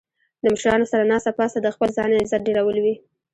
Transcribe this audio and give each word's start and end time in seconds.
د 0.43 0.43
مشرانو 0.53 0.89
سره 0.91 1.09
ناسته 1.11 1.31
پاسته 1.39 1.59
د 1.61 1.67
خپل 1.75 1.89
ځان 1.97 2.09
عزت 2.21 2.41
ډیرول 2.47 2.77
وي 2.83 2.95